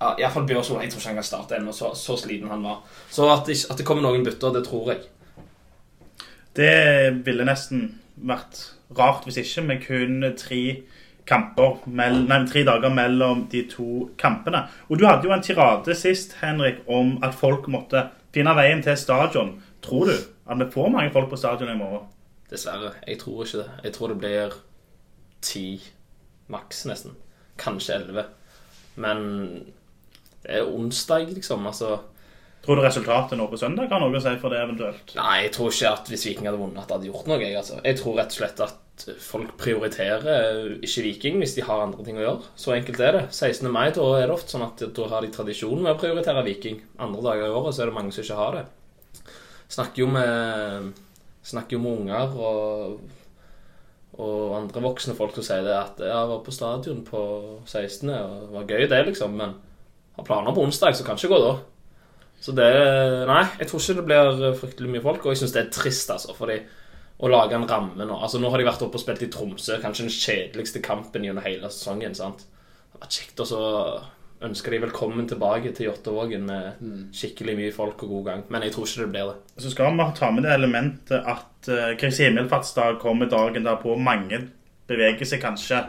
[0.00, 0.82] ja, Iallfall Bjørsvold.
[0.82, 2.82] Jeg tror ikke han kan starte ennå, så, så sliten han var.
[3.10, 5.06] Så at at det kommer noen bytter, det tror jeg.
[6.54, 8.60] Det ville nesten vært
[8.94, 10.60] rart hvis ikke med kun tre
[11.26, 14.66] kamper, mell, nei, tre dager mellom de to kampene.
[14.90, 18.96] Og du hadde jo en tirade sist, Henrik, om at folk måtte finne veien til
[18.98, 19.54] stadion.
[19.84, 22.08] Tror du at vi får mange folk på stadion i morgen?
[22.50, 22.92] Dessverre.
[23.06, 23.70] Jeg tror ikke det.
[23.84, 24.56] Jeg tror det blir
[25.44, 25.66] ti
[26.52, 27.14] maks, nesten.
[27.58, 28.26] Kanskje elleve.
[28.96, 29.24] Men
[30.42, 31.66] det er onsdag, liksom.
[31.66, 31.98] Altså
[32.64, 35.12] Tror du resultatet nå på søndag har noe å si for det eventuelt?
[35.18, 37.42] Nei, jeg tror ikke at hvis Viking hadde vunnet, at det hadde gjort noe.
[37.42, 37.76] Jeg, altså.
[37.84, 42.16] jeg tror rett og slett at folk prioriterer ikke Viking hvis de har andre ting
[42.16, 42.52] å gjøre.
[42.56, 43.24] Så enkelt er det.
[43.34, 43.68] 16.
[43.74, 46.80] mai da er det ofte sånn at da har de tradisjon med å prioritere Viking.
[47.04, 48.64] Andre dager i året så er det mange som ikke har det.
[49.74, 50.88] Snakker jo med,
[51.44, 52.96] snakker jo med unger og,
[54.24, 57.22] og andre voksne folk som sier det at jeg var på stadion på
[57.66, 58.08] 16.
[58.08, 59.36] og det var gøy det, liksom.
[59.36, 59.56] Men
[60.16, 61.54] har planer på onsdag, så kan ikke gå da.
[62.42, 62.70] Så det
[63.28, 65.26] Nei, jeg tror ikke det blir fryktelig mye folk.
[65.26, 66.34] Og jeg syns det er trist, altså.
[66.36, 66.58] Fordi
[67.24, 69.78] å lage en ramme nå Altså Nå har de vært oppe og spilt i Tromsø,
[69.82, 72.16] kanskje den kjedeligste kampen gjennom hele sesongen.
[72.18, 72.44] sant?
[72.92, 73.62] Det vært kjekt å så
[74.44, 78.44] ønske de velkommen tilbake til Jåttåvågen med skikkelig mye folk og god gang.
[78.52, 79.36] Men jeg tror ikke det blir det.
[79.62, 83.96] Så skal vi ta med det elementet at uh, Kristi himmelfartsdag kommer dagen derpå.
[83.96, 84.42] Mange
[84.90, 85.80] beveger seg kanskje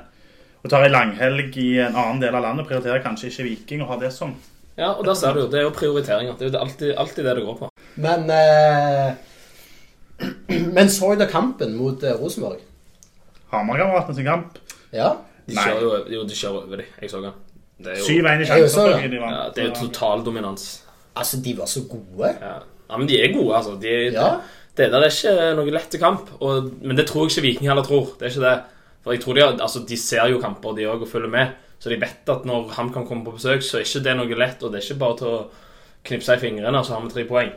[0.64, 2.70] og tar en langhelg i en annen del av landet.
[2.70, 4.32] Prioriterer kanskje ikke Viking og har det som
[4.78, 5.48] Ja, og der ser du jo.
[5.52, 6.36] Det er jo prioriteringer.
[6.40, 7.70] Det er jo alltid, alltid det det går på.
[8.04, 9.14] Men eh,
[10.78, 12.60] Men så dere kampen mot eh, Rosenborg?
[13.54, 14.60] Hamarkameratene sin kamp.
[14.96, 15.14] Ja.
[15.46, 15.64] De Nei.
[15.64, 16.88] kjører jo, jo, de kjører over de.
[17.02, 17.38] Jeg så den.
[17.86, 18.90] Det er jo, 7-1 i Jeg sjanser.
[18.90, 19.00] det.
[19.02, 19.36] for de vant.
[19.38, 20.68] ja, det er jo totaldominans.
[21.16, 22.30] Altså, de var så gode.
[22.42, 22.54] Ja.
[22.90, 23.76] ja, men de er gode, altså.
[23.82, 24.30] De, Ja.
[24.76, 26.32] Det der er ikke noe lett kamp.
[26.44, 28.10] Og, men det tror jeg ikke Viking heller tror.
[28.20, 28.56] Det er ikke det.
[29.06, 31.54] For jeg tror De altså, de ser jo kamper, de òg, og følger med.
[31.80, 34.40] Så de vet at når han kan komme på besøk, så er ikke det noe
[34.40, 34.64] lett.
[34.64, 35.44] Og det er ikke bare til å
[36.06, 37.52] knipse i fingrene, så har vi tre poeng.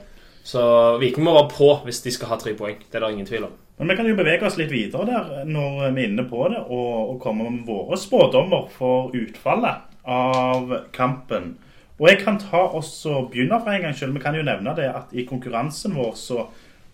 [0.45, 0.61] Så
[1.01, 2.77] Viking må være på hvis de skal ha tre poeng.
[2.85, 3.57] Det er det ingen tvil om.
[3.79, 6.61] Men vi kan jo bevege oss litt videre der når vi er inne på det,
[6.67, 11.55] og, og komme med våre spådommer for utfallet av kampen.
[11.99, 14.15] Og jeg kan ta også begynne for en gang selv.
[14.15, 16.47] Vi kan jo nevne det at i konkurransen vår så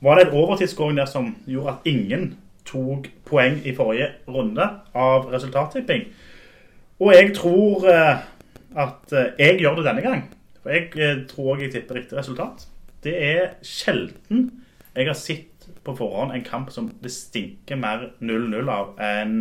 [0.04, 2.34] var det en overtidsskåring der som gjorde at ingen
[2.64, 6.06] tok poeng i forrige runde av resultattipping.
[7.02, 8.22] Og jeg tror eh,
[8.84, 10.22] at eh, jeg gjør det denne gang.
[10.62, 12.66] For jeg eh, tror jeg tipper riktig resultat.
[13.04, 14.50] Det er sjelden
[14.94, 19.38] jeg har sett på forhånd en kamp som det stinker mer 0-0 av enn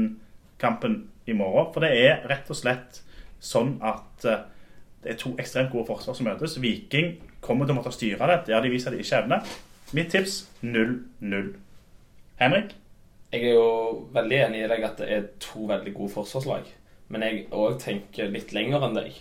[0.59, 1.69] kampen i morgen.
[1.75, 3.03] For det er rett og slett
[3.43, 6.57] sånn at det er to ekstremt gode forsvar som møtes.
[6.63, 8.39] Viking kommer til å måtte styre det.
[8.47, 9.53] Det har de vist at de ikke evner.
[9.93, 11.53] Mitt tips 0-0.
[12.41, 12.73] Henrik?
[13.33, 13.67] Jeg er jo
[14.13, 16.67] veldig enig i deg at det er to veldig gode forsvarslag.
[17.09, 19.17] Men jeg òg tenker litt lenger enn deg.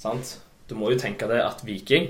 [0.00, 0.38] Sant?
[0.70, 2.08] Du må jo tenke det at Viking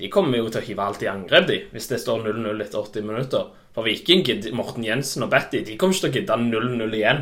[0.00, 2.78] de kommer jo til å hive alt i angrep, de, hvis det står 0-0 etter
[2.80, 3.50] 80 minutter.
[3.76, 4.24] For Viking,
[4.56, 7.20] Morten Jensen og Betty, de kommer ikke til å gidde 0-0 igjen.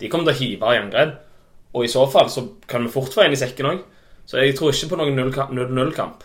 [0.00, 1.18] De kommer til å hive i angrep.
[1.74, 3.84] Og i så fall så kan vi fort få en i sekken òg.
[4.24, 6.24] Så jeg tror ikke på noen 0-0-kamp.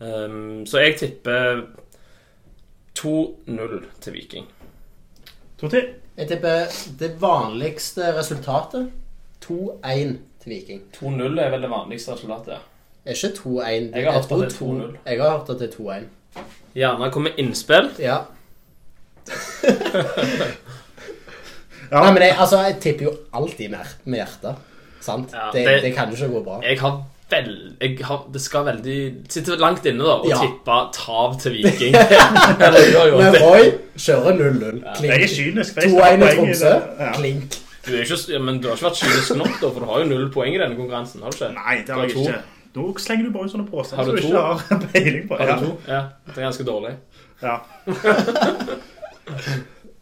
[0.00, 1.64] Um, så jeg tipper
[3.00, 4.48] 2-0 til Viking.
[5.60, 5.80] Toti?
[6.16, 6.66] Jeg tipper
[7.00, 8.90] det vanligste resultatet
[9.44, 10.80] 2-1 til Viking.
[10.96, 12.58] 2-0 er vel det vanligste resultatet.
[13.04, 14.96] Er ikke 2-1 Jeg har hørt at det er 2-0.
[15.06, 16.08] Jeg har hørt at det er 2-1.
[16.74, 17.90] Gjerne kommer innspill.
[17.98, 18.18] Ja.
[21.90, 22.04] Ja.
[22.04, 24.58] Nei, men jeg, altså, jeg tipper jo alltid med, med hjertet.
[25.02, 25.32] Sant?
[25.34, 26.60] Ja, det, det- det, kan jo ikke gå bra.
[26.62, 28.96] Jeg har vel jeg har, Det skal veldig
[29.32, 30.38] Sitter langt inne da og Ja.
[30.42, 31.94] tippe tav til Viking.
[32.60, 33.34] Men.
[33.42, 34.80] Roy kjører 0-0.
[35.02, 35.30] Jeg er Klink.
[35.36, 35.76] kynisk.
[35.76, 36.72] jeg skal ha 2-1 i Tromsø.
[37.18, 37.58] Klink.
[37.86, 40.00] Du er ikke, ja, men du har ikke vært kynisk nok, da, for du har
[40.02, 41.22] jo null poeng i denne konkurransen.
[41.24, 41.54] Har du ikke?
[41.56, 42.40] Nei, det har jeg ikke.
[42.76, 45.38] Nå slenger du bare ut sånne påstander Har som du ikke har peiling på.
[45.40, 45.56] Har Ja.
[45.56, 45.72] du to?
[45.88, 46.92] Ja, det er ganske dårlig.
[47.42, 47.56] Ja.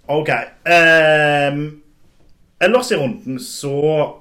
[0.08, 0.28] OK.
[0.66, 1.62] Ehm,
[2.64, 3.74] ellers i runden så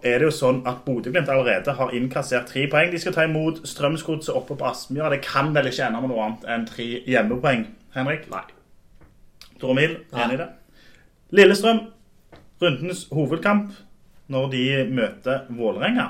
[0.05, 2.91] er det jo sånn at Bodø-Glimt allerede har innkassert tre poeng.
[2.93, 5.09] De skal ta imot Strømsgodset oppe på Aspmyra.
[5.13, 7.65] Det kan vel ikke ende med noe annet enn tre hjemmepoeng,
[7.97, 8.29] Henrik?
[8.33, 8.45] Nei.
[9.57, 10.47] Tore Mil, enig i det?
[11.37, 11.81] Lillestrøm,
[12.61, 13.73] rundens hovedkamp
[14.31, 16.07] når de møter Vålerenga.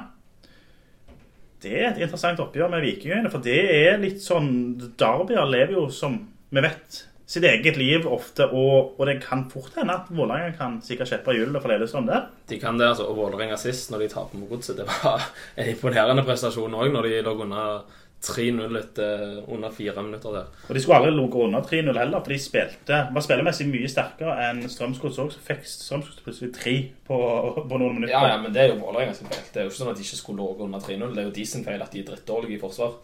[1.63, 4.51] Det er et interessant oppgjør med Vikingøyene, for det er litt sånn
[4.99, 6.19] Derbyer lever jo, som
[6.53, 10.77] vi vet, sitt eget liv ofte, og, og det kan fort hende at Vålerenga kan
[10.83, 12.29] sikkert kjeppe hjulet for Lillestrøm der.
[12.47, 13.09] De kan det, altså.
[13.11, 15.25] Og Vålerenga sist, når de taper mot Godset, det var
[15.59, 17.81] en imponerende prestasjon òg, når de lå under
[18.23, 20.47] 3-0 etter under fire minutter der.
[20.67, 24.33] Og de skulle aldri ligget under 3-0 heller, for de spilte, var spillemessig mye sterkere
[24.47, 26.73] enn Strømsgods òg, så fikk Strømsgods plutselig tre
[27.07, 27.19] på,
[27.61, 28.15] på noen minutter.
[28.15, 29.45] Ja, ja, men det er jo Vålerenga sin feil.
[29.53, 31.13] Det er jo ikke sånn at de ikke skulle ligget under 3-0.
[31.13, 32.97] Det er jo de sin feil at de er drittdårlige i forsvar.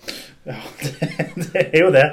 [0.49, 2.06] Ja, det, det er jo det.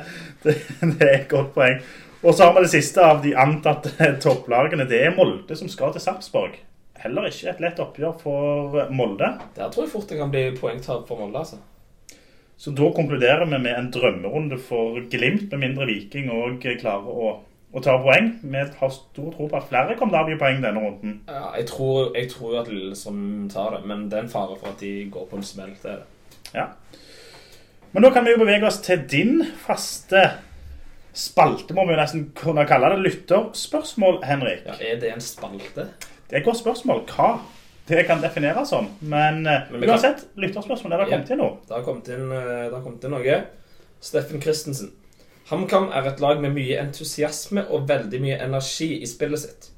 [0.45, 0.57] det.
[0.85, 1.81] Det er et godt poeng.
[2.21, 4.85] Og så har vi det siste av de antatte topplagene.
[4.89, 6.59] Det er Molde som skal til Sarpsborg.
[7.01, 9.31] Heller ikke et lett oppgjør for Molde.
[9.57, 11.63] Der tror jeg fort det kan bli poengtap for Molde, altså.
[12.61, 17.31] Så da konkluderer vi med en drømmerunde for Glimt, med mindre Viking òg klarer å,
[17.73, 18.35] og ta poeng.
[18.43, 21.15] Vi har stor tro på at flere kommer til å avgi poeng denne runden.
[21.31, 24.75] Ja, jeg tror, jeg tror at Lillestrøm tar det, men det er en fare for
[24.75, 25.73] at de går på en smell.
[25.81, 26.35] Det er det.
[26.53, 26.67] Ja.
[27.95, 30.27] Men nå kan vi jo bevege oss til din faste
[31.17, 33.01] spalte, må vi jo nesten kunne kalle det.
[33.07, 34.69] Lytterspørsmål, Henrik.
[34.69, 35.89] Ja, Er det en spalte?
[36.29, 37.07] Det er et godt spørsmål.
[37.09, 37.39] Hva
[37.89, 38.89] det kan defineres som.
[39.01, 41.57] Men, eh, Men uansett, lytterspørsmål er det kommet inn noe.
[41.67, 43.43] Det har kommet inn, eh, det har kommet inn noe.
[44.01, 44.93] Steffen Christensen.
[45.51, 49.71] HamKam er et lag med mye entusiasme og veldig mye energi i spillet sitt.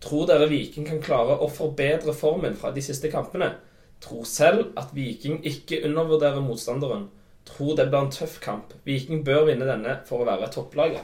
[0.00, 3.54] Tror dere Viking kan klare å forbedre formen fra de siste kampene?
[4.00, 7.08] Tror selv at Viking ikke undervurderer motstanderen.
[7.46, 8.74] Tror det blir en tøff kamp.
[8.84, 10.98] Viking bør vinne denne for å være et topplag.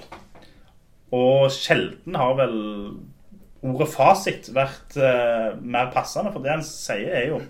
[1.12, 2.56] Og sjelden har vel
[3.62, 7.40] ordet fasit vært uh, mer passende, for det han sier er jo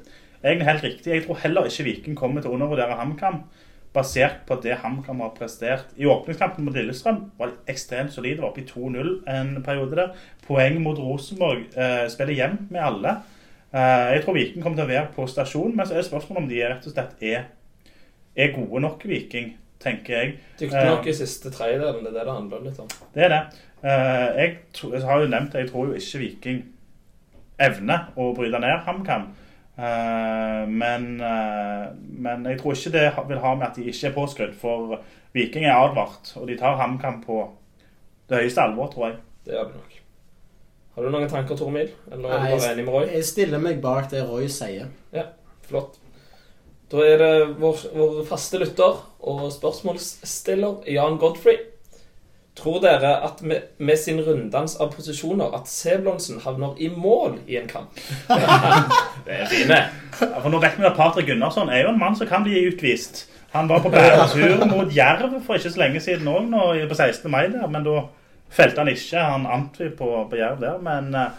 [0.42, 1.12] egentlig helt riktig.
[1.14, 3.42] Jeg tror heller ikke Viking kommer til å undervurdere HamKam,
[3.92, 5.92] basert på det HamKam har prestert.
[6.00, 10.14] I åpningskampen mot Lillestrøm var de ekstremt solide, var oppe i 2-0 en periode der.
[10.46, 13.16] Poeng mot Rosenborg, eh, spiller hjem med alle.
[13.72, 16.42] Eh, jeg tror Viking kommer til å være på stasjon, men så er det spørsmålet
[16.42, 17.44] om de rett og slett er,
[18.36, 20.34] er gode nok Viking, tenker jeg.
[20.60, 22.04] Dyktig nok i siste tredjedelen.
[22.04, 22.90] Det er det det handler litt om.
[23.14, 23.42] Det er det.
[23.82, 26.60] Eh, jeg, har jo nevnt det, jeg tror jo ikke Viking
[27.62, 29.26] evner å bryte ned HamKam.
[29.72, 31.88] Eh, men, eh,
[32.26, 35.00] men jeg tror ikke det vil ha med at de ikke er påskrudd, for
[35.34, 37.42] Viking er advart, og de tar HamKam på
[38.30, 39.18] det høyeste alvor, tror jeg.
[39.46, 39.98] Det gjør de nok.
[40.92, 41.90] Har du noen tanker, Tormil?
[42.12, 43.06] Eller er du bare enig med Roy?
[43.14, 44.92] Jeg stiller meg bak det Roy sier.
[45.14, 45.30] Ja,
[45.64, 46.01] Flott.
[46.92, 51.56] Da er det vår, vår faste lytter og spørsmålsstiller Jan Godfrey.
[52.58, 57.56] Tror dere at med, med sin runddans av posisjoner at Seblonsen havner i mål i
[57.56, 57.96] en kamp?
[59.24, 59.78] det er fine.
[60.18, 63.24] For nå vet vi at Patrick Gunnarsson er jo en mann som kan bli utvist.
[63.54, 67.30] Han var på bæretur mot Jerv for ikke så lenge siden òg, på 16.
[67.32, 68.02] mai der, men da
[68.52, 69.24] felte han ikke.
[69.32, 71.32] Han ant vi på, på Jerv der, men eh,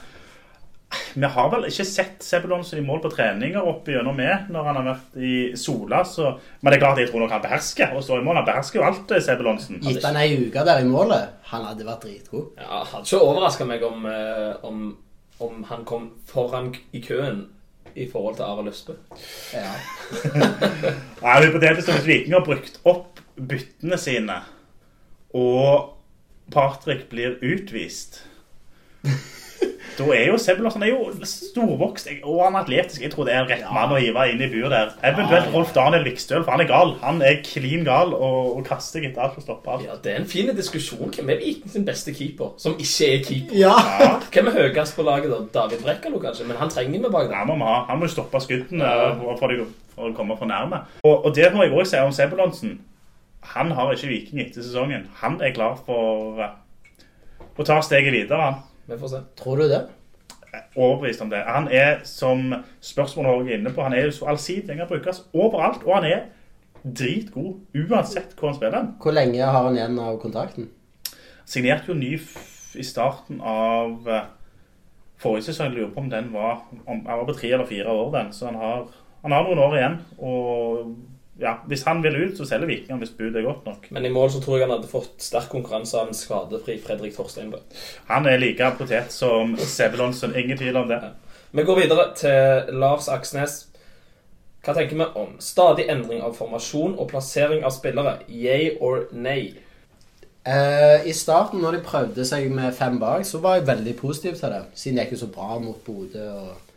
[1.13, 4.79] vi har vel ikke sett Sebulonsen i mål på treninger opp gjennom med når han
[4.79, 8.03] har vært i Sola, så Men det er klart jeg tror nok han behersker å
[8.03, 8.41] stå i mål.
[8.41, 9.82] Han behersker jo alt, eh, Sebulonsen.
[9.84, 12.53] Gitt han ei uke der i målet, han hadde vært dritgod.
[12.58, 14.97] Ja, hadde ikke overraska meg om, eh, om,
[15.39, 17.47] om han kom foran i køen
[17.95, 18.93] i forhold til Arild Østbø.
[19.53, 19.73] Ja.
[21.23, 24.39] Nei, Hypotetisk hvis Viking har brukt opp byttene sine,
[25.34, 25.93] og
[26.53, 28.23] Patrick blir utvist
[29.97, 33.01] Da er jo Sebulonsen er jo storvokst og han er atletisk.
[33.03, 34.93] Jeg tror det er en rett mann å hive inn i buret der.
[35.12, 36.93] Eventuelt Rolf Daniel Vikstøl, for han er gal.
[37.03, 39.86] Han er klin gal og, og kaster etter alt og stopper alt.
[39.86, 41.12] Ja, Det er en fin diskusjon.
[41.13, 42.56] Hvem er Viken sin beste keeper?
[42.58, 43.60] Som ikke er keeper.
[43.62, 43.75] ja.
[44.34, 45.41] Hvem er høyest på laget, da?
[45.60, 46.47] David Brekkalo, kanskje?
[46.49, 47.38] Men han trenger vi bak der.
[47.43, 47.77] Han må ha.
[47.91, 48.89] Han må jo stoppe skuddene
[49.21, 50.82] for, for, å- for å komme for nærme.
[51.06, 52.75] Og, og det må jeg også si om Sebulonsen.
[53.53, 55.06] Han har ikke Viking etter sesongen.
[55.21, 56.53] Han er klar for eh,
[57.60, 58.41] å ta steget videre.
[58.41, 58.62] han.
[58.88, 59.26] Vi får se.
[59.39, 59.84] Tror du det?
[60.76, 61.43] overbevist om det.
[61.48, 64.69] Han er, som spørsmålet også er inne på, han er jo så allsidig.
[64.69, 66.19] Han kan brukes overalt, og han er
[66.84, 68.88] dritgod uansett hvor han spiller.
[69.02, 70.69] Hvor lenge har han igjen av kontrakten?
[71.46, 72.15] Signerte jo ny
[72.76, 74.28] i starten av eh,
[75.22, 75.72] forrige sesong.
[75.72, 78.32] Jeg lurer på om den var, om, han var på tre eller fire år, den.
[78.34, 78.86] Så han har,
[79.24, 79.98] han har noen år igjen.
[80.17, 80.93] Og
[81.41, 83.88] ja, hvis han vil ut, så selger Viking han hvis budet er godt nok.
[83.96, 87.15] Men i mål så tror jeg han hadde fått sterk konkurranse av en skadefri Fredrik
[87.17, 87.58] Torsteinbø.
[88.12, 90.36] Han er like potet som Sebulonsen.
[90.38, 91.02] Ingen tvil om det.
[91.54, 93.63] Vi går videre til Lars Aksnes.
[94.63, 98.19] Hva tenker vi om stadig endring av formasjon og plassering av spillere?
[98.30, 99.56] Yay or nay?
[100.48, 104.38] Uh, I starten, når de prøvde seg med fem bak, så var jeg veldig positiv
[104.39, 104.62] til det.
[104.76, 106.73] Siden det gikk jo så bra mot Bodø og,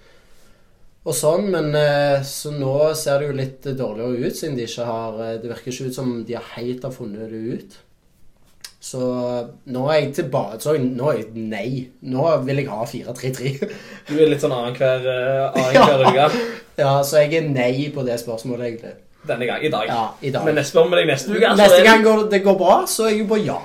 [1.07, 1.49] og sånn.
[1.55, 5.35] Men eh, så nå ser det jo litt dårligere ut, siden de ikke har eh,
[5.43, 7.83] Det virker ikke ut som de har helt har funnet det ut.
[8.87, 9.01] Så
[9.73, 11.71] nå er jeg tilbake Så nå er jeg nei.
[12.07, 13.71] Nå vil jeg ha 4-3-3.
[14.07, 16.29] Du er litt sånn annenhver uh, annen uke
[16.83, 18.93] ja, så jeg er nei på det spørsmålet, egentlig.
[19.27, 19.65] denne gang.
[19.65, 19.89] I dag.
[19.91, 20.45] Ja, i dag.
[20.47, 21.43] Men jeg spør med deg neste uke.
[21.49, 23.59] Altså, Neste gang går, det går bra, så er jeg på ja.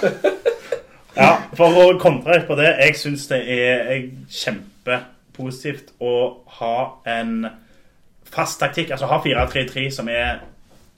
[1.20, 4.04] Ja, For å kontre litt på det, jeg syns det er
[5.40, 7.48] kjempepositivt å ha en
[8.30, 8.92] fast taktikk.
[8.92, 10.42] Altså ha 4-3-3 som er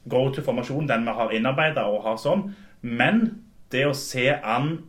[0.05, 2.55] go to-formasjon, den vi har innarbeida og har sånn.
[2.83, 4.83] Men det å se an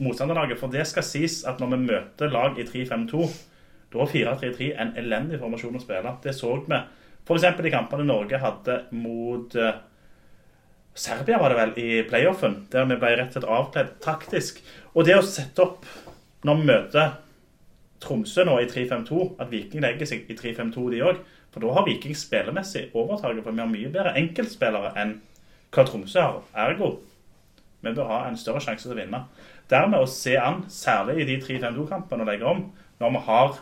[0.00, 3.28] motstanderlaget, for det skal sies at når vi møter lag i 3-5-2,
[3.90, 6.16] da er 4-3-3 en elendig formasjon å spille.
[6.22, 6.80] Det så vi
[7.26, 7.44] f.eks.
[7.44, 9.80] i kampene Norge hadde mot eh,
[10.94, 14.62] Serbia var det vel i playoffen, der vi ble rett og slett avkledd taktisk.
[14.94, 15.86] Og det å sette opp
[16.46, 17.12] når vi møter
[18.00, 21.20] Tromsø nå i 3-5-2, at Viking legger seg i 3-5-2 de òg.
[21.50, 25.16] For da har Viking spillemessig overtaket, for vi har mye bedre enkeltspillere enn
[25.74, 26.42] hva Tromsø har.
[26.68, 26.94] Ergo
[27.80, 29.22] vi bør ha en større sjanse til å vinne.
[29.70, 32.64] Dermed å se an, særlig i de 3-5-2-kampene, og legge om,
[33.00, 33.60] når vi har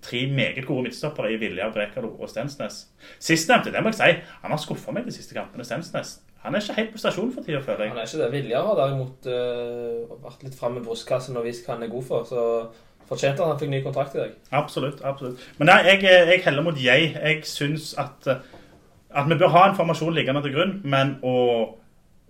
[0.00, 2.84] tre meget gode midtstoppere i Vilja, Brekalo og Stensnes.
[3.18, 6.20] Sistnevnte, det må jeg si, han har skuffa meg de siste kampene, Stensnes.
[6.44, 7.92] Han er ikke helt på stasjonen for tida, føler jeg.
[7.92, 8.30] Han er ikke det.
[8.32, 12.06] Vilja har derimot uh, vært litt fram med brystkassen og vist hva han er god
[12.06, 12.24] for.
[12.30, 12.44] Så
[13.10, 14.38] fortjente han han fikk ny kontrakt i dag.
[14.54, 15.02] Absolutt.
[15.04, 15.42] absolutt.
[15.58, 17.10] Men nei, jeg, jeg heller mot jeg.
[17.16, 21.34] Jeg syns at, at vi bør ha en formasjon liggende til grunn, men å,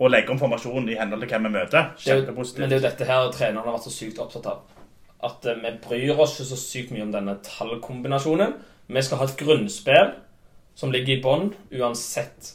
[0.01, 2.87] å legge om formasjonen i henhold til hvem vi møter, er men det er jo
[2.89, 4.65] dette her treneren har vært så sykt opptatt av.
[5.21, 8.57] At øh, vi bryr oss ikke så sykt mye om denne tallkombinasjonen.
[8.91, 10.15] Vi skal ha et grunnspill
[10.81, 12.55] som ligger i bånn uansett.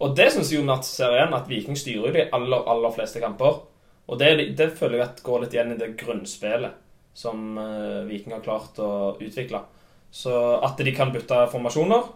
[0.00, 3.20] Og det syns jo Mats ser igjen, at Viking styrer jo de aller, aller fleste
[3.20, 3.66] kamper.
[4.08, 8.34] Og det, det føler jeg at går litt igjen i det grunnspillet som øh, Viking
[8.34, 9.64] har klart å utvikle.
[10.10, 10.32] Så
[10.64, 12.08] at de kan bytte formasjoner,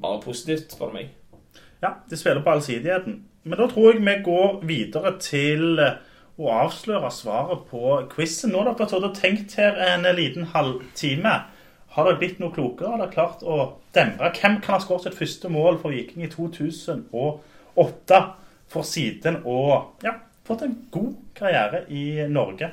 [0.00, 1.10] bare positivt, du meg.
[1.82, 3.20] Ja, de spiller på allsidigheten.
[3.42, 5.98] Men da tror jeg vi går videre til eh,
[6.38, 8.52] å avsløre svaret på quizen.
[8.52, 11.34] Nå har dere tatt og tenkt her en liten halvtime.
[11.92, 12.94] Har dere blitt noe klokere?
[12.94, 13.56] Har dere klart å
[13.96, 14.30] demre?
[14.38, 18.22] Hvem kan ha skåret sitt første mål for Viking i 2008
[18.72, 20.14] for siden og ja,
[20.46, 22.70] fått en god karriere i Norge?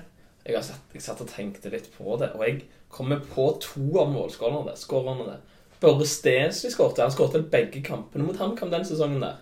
[0.49, 3.85] Jeg, har satt, jeg satt og tenkte litt på det, og jeg kommer på to
[4.01, 5.35] av målskårerne.
[5.79, 7.05] Børre Stensli skårte.
[7.05, 9.37] Han skårte begge kampene mot HamKam den sesongen der.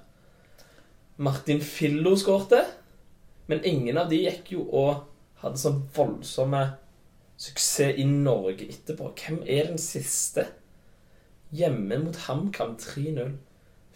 [1.15, 2.59] Martin Fillo skårte,
[3.47, 5.07] men ingen av de gikk jo og
[5.39, 6.65] hadde så voldsomme
[7.39, 9.13] suksess i Norge etterpå.
[9.15, 10.49] Hvem er den siste?
[11.55, 13.37] Hjemme mot HamKam 3-0.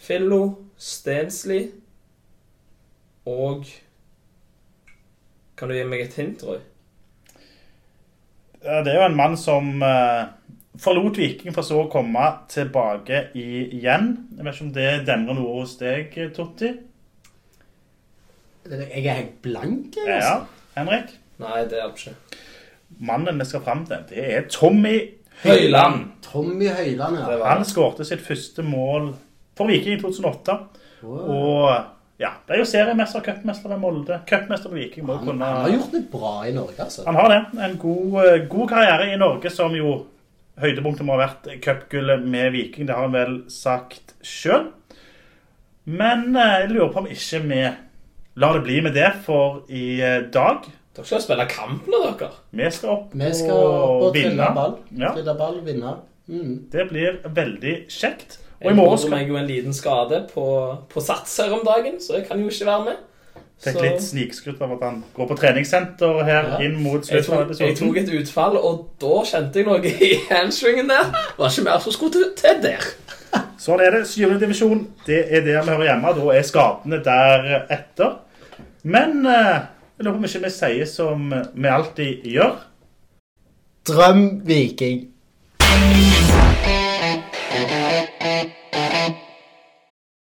[0.02, 0.42] Fillo,
[0.80, 1.66] Stensli
[3.30, 3.68] og
[5.58, 6.58] Kan du gi meg et hint, Roy?
[8.64, 10.26] Ja, Det er jo en mann som eh,
[10.82, 14.12] forlot Viking for så å komme tilbake igjen.
[14.38, 16.72] Jeg vet ikke om det demrer noe hos deg, Totti?
[18.72, 20.68] Jeg er helt blank, jeg, Ja, altså.
[20.78, 21.16] Henrik?
[21.42, 22.44] Nei, det hjelper ikke.
[23.02, 24.96] Mannen vi skal fram til, det er Tommy
[25.42, 26.04] Høyland.
[26.22, 27.40] Tommy Høyland, ja.
[27.48, 29.16] Han skårte sitt første mål
[29.58, 30.58] for Viking i 2008.
[31.02, 31.32] Wow.
[31.34, 34.20] Og ja, ble jo seriemester, cupmester med Molde.
[34.30, 37.06] Cupmester med Viking må Han, kunne han har gjort det bra i Norge, altså.
[37.08, 37.40] Han har det.
[37.68, 39.96] En god, eh, god karriere i Norge, som jo
[40.62, 42.86] høydepunktet må ha vært cupgullet med Viking.
[42.86, 44.70] Det har han vel sagt sjøl.
[45.90, 47.64] Men eh, jeg lurer på om ikke vi
[48.42, 50.70] lar det bli med det for i eh, dag.
[50.92, 52.30] Dere skal spille kampene, dere.
[52.52, 54.36] Vi skal opp Vi skal opp og vinne.
[54.36, 54.78] trille ball.
[55.00, 55.98] Ja, ball, vinne.
[56.32, 56.70] Mm.
[56.72, 58.38] det blir veldig kjekt.
[58.62, 60.44] Og i Jeg morgen skal meg jo en liten skade på,
[60.90, 63.00] på Sats her om dagen, så jeg kan jo ikke være med.
[63.62, 66.60] Fikk Så- litt snikskrutt av at han går på treningssenter her Ja.
[66.66, 67.68] inn mot Jeg slutten av episoden.
[67.68, 71.12] jeg tok et utfall, og da kjente jeg noe i hamstringen der.
[71.38, 72.88] Var ikke mer som skulle til, til der.
[73.62, 74.08] Sånn er det.
[74.10, 76.16] Syvende divisjon, det er der vi hører hjemme.
[76.18, 78.16] Da er skadene deretter.
[78.84, 79.62] Men eh,
[79.98, 82.58] jeg lurer på om ikke vi sier som vi alltid gjør.
[83.86, 85.08] Drøm Viking.